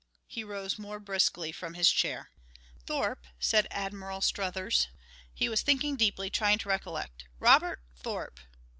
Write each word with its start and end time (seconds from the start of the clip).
He 0.25 0.43
rose 0.43 0.79
more 0.79 0.99
briskly 0.99 1.51
from 1.51 1.75
his 1.75 1.91
chair. 1.91 2.31
"Thorpe...." 2.87 3.27
said 3.39 3.67
Admiral 3.69 4.19
Struthers. 4.21 4.87
He 5.31 5.47
was 5.47 5.61
thinking 5.61 5.95
deeply, 5.95 6.31
trying 6.31 6.57
to 6.57 6.69
recollect. 6.69 7.25
"Robert 7.39 7.83
Thorpe.... 7.97 8.39